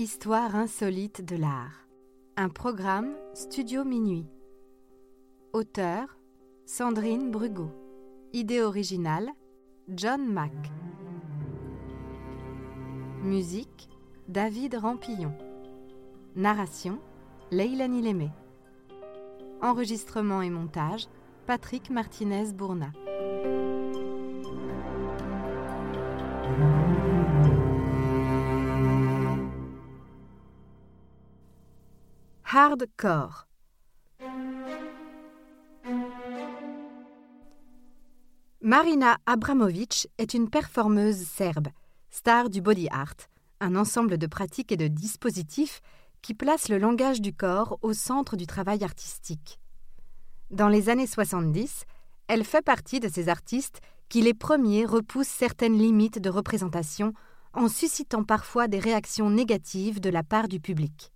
[0.00, 1.86] Histoire insolite de l'art.
[2.38, 4.24] Un programme Studio Minuit.
[5.52, 6.16] Auteur
[6.64, 7.70] Sandrine Brugot.
[8.32, 9.28] Idée originale
[9.88, 10.54] John Mack.
[13.22, 13.90] Musique
[14.26, 15.34] David Rampillon.
[16.34, 16.98] Narration
[17.50, 18.30] Leilani Lémé.
[19.60, 21.08] Enregistrement et montage
[21.46, 22.90] Patrick Martinez-Bourna.
[32.52, 33.46] Hardcore.
[38.60, 41.68] Marina Abramovic est une performeuse serbe,
[42.10, 43.14] star du body art,
[43.60, 45.80] un ensemble de pratiques et de dispositifs
[46.22, 49.60] qui placent le langage du corps au centre du travail artistique.
[50.50, 51.84] Dans les années 70,
[52.26, 57.12] elle fait partie de ces artistes qui les premiers repoussent certaines limites de représentation
[57.52, 61.12] en suscitant parfois des réactions négatives de la part du public.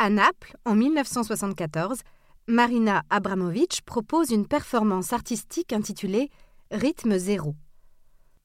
[0.00, 2.02] À Naples, en 1974,
[2.46, 6.30] Marina Abramovic propose une performance artistique intitulée
[6.70, 7.56] Rythme zéro.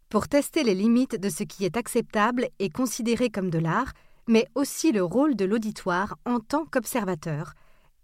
[0.10, 3.94] Pour tester les limites de ce qui est acceptable et considéré comme de l'art,
[4.28, 7.54] mais aussi le rôle de l'auditoire en tant qu'observateur,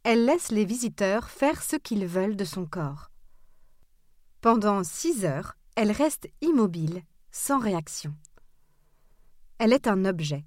[0.03, 3.09] elle laisse les visiteurs faire ce qu'ils veulent de son corps.
[4.41, 8.13] Pendant six heures, elle reste immobile, sans réaction.
[9.57, 10.45] Elle est un objet.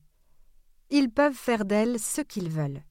[0.91, 2.84] Ils peuvent faire d'elle ce qu'ils veulent.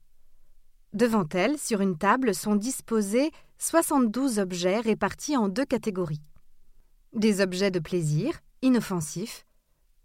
[0.94, 6.22] Devant elle, sur une table, sont disposés 72 objets répartis en deux catégories.
[7.14, 9.46] Des objets de plaisir, inoffensifs,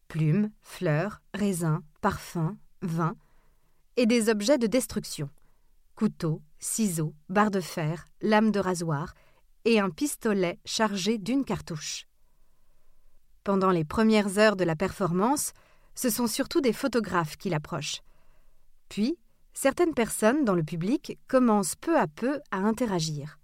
[0.07, 3.17] plumes, fleurs, raisins, parfums, vin,
[3.97, 5.29] et des objets de destruction,
[5.97, 9.14] couteaux, ciseaux, barres de fer, lames de rasoir
[9.64, 12.07] et un pistolet chargé d'une cartouche.
[13.42, 15.53] Pendant les premières heures de la performance,
[15.95, 18.03] ce sont surtout des photographes qui l'approchent.
[18.89, 19.19] Puis,
[19.56, 23.39] certaines personnes dans le public commencent peu à peu à interagir.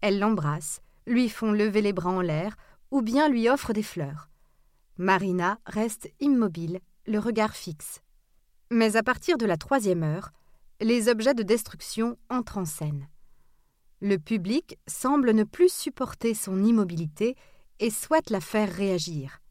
[0.00, 2.56] Elles l'embrassent, lui font lever les bras en l'air
[2.90, 4.30] ou bien lui offrent des fleurs.
[4.96, 8.00] Marina reste immobile, le regard fixe.
[8.70, 10.30] Mais à partir de la troisième heure,
[10.80, 13.06] les objets de destruction entrent en scène.
[14.00, 17.36] Le public semble ne plus supporter son immobilité
[17.78, 19.42] et souhaite la faire réagir.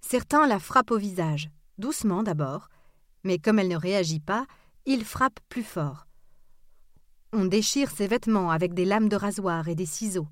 [0.00, 2.68] Certains la frappent au visage, doucement d'abord,
[3.24, 4.46] mais comme elle ne réagit pas,
[4.86, 6.06] il frappe plus fort.
[7.32, 10.28] On déchire ses vêtements avec des lames de rasoir et des ciseaux.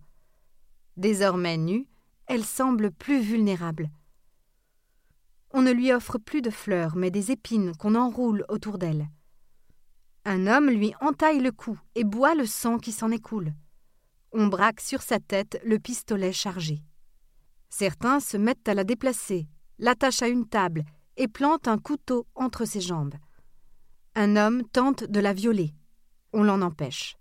[0.97, 1.89] Désormais nue,
[2.27, 3.91] elle semble plus vulnérable.
[5.53, 9.09] On ne lui offre plus de fleurs, mais des épines qu'on enroule autour d'elle.
[10.25, 13.53] Un homme lui entaille le cou et boit le sang qui s'en écoule.
[14.33, 16.83] On braque sur sa tête le pistolet chargé.
[17.69, 19.49] Certains se mettent à la déplacer,
[19.79, 20.85] l'attachent à une table
[21.17, 23.15] et plantent un couteau entre ses jambes.
[24.15, 25.73] Un homme tente de la violer.
[26.35, 27.17] On l'en empêche.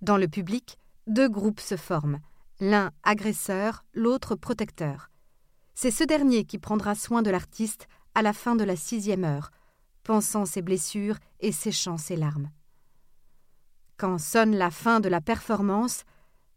[0.00, 2.20] Dans le public, deux groupes se forment,
[2.58, 5.10] l'un agresseur, l'autre protecteur.
[5.74, 9.50] C'est ce dernier qui prendra soin de l'artiste à la fin de la sixième heure,
[10.02, 12.50] pensant ses blessures et séchant ses larmes.
[13.98, 16.04] Quand sonne la fin de la performance,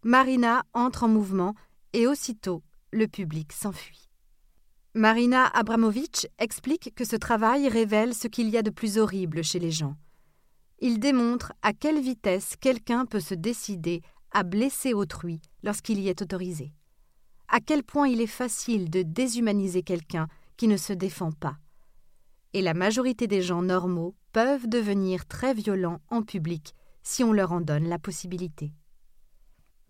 [0.03, 1.53] Marina entre en mouvement
[1.91, 4.07] et aussitôt le public s'enfuit.
[4.95, 9.57] Marina Abramovic explique que ce travail révèle ce qu'il y a de plus horrible chez
[9.57, 9.95] les gens.
[10.81, 16.21] Il démontre à quelle vitesse quelqu'un peut se décider à blesser autrui lorsqu'il y est
[16.21, 16.73] autorisé.
[17.47, 20.27] À quel point il est facile de déshumaniser quelqu'un
[20.57, 21.57] qui ne se défend pas.
[22.53, 27.51] Et la majorité des gens normaux peuvent devenir très violents en public si on leur
[27.51, 28.73] en donne la possibilité.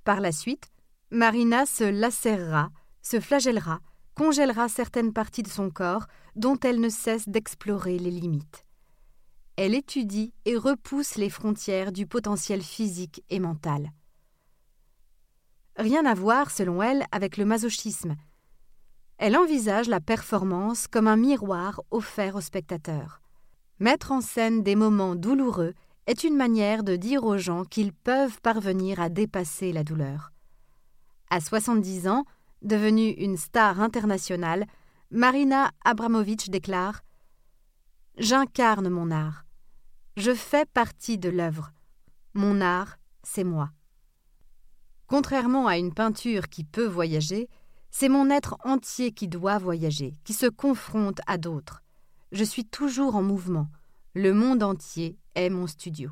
[0.06, 0.72] Par la suite,
[1.12, 2.70] Marina se lacérera,
[3.02, 3.82] se flagellera,
[4.16, 8.66] congèlera certaines parties de son corps dont elle ne cesse d'explorer les limites.
[9.56, 13.92] Elle étudie et repousse les frontières du potentiel physique et mental.
[15.78, 18.16] Rien à voir, selon elle, avec le masochisme.
[19.18, 23.22] Elle envisage la performance comme un miroir offert au spectateur.
[23.80, 25.74] Mettre en scène des moments douloureux
[26.08, 30.32] est une manière de dire aux gens qu'ils peuvent parvenir à dépasser la douleur.
[31.30, 32.26] À 70 ans,
[32.64, 34.66] Devenue une star internationale,
[35.12, 37.02] Marina Abramovic déclare
[38.18, 39.44] J'incarne mon art.
[40.16, 41.74] Je fais partie de l'œuvre.
[42.34, 43.72] Mon art, c'est moi.
[45.08, 47.50] Contrairement à une peinture qui peut voyager,
[47.92, 51.84] c'est mon être entier qui doit voyager, qui se confronte à d'autres.
[52.32, 53.68] Je suis toujours en mouvement.
[54.16, 56.12] Le monde entier est mon studio.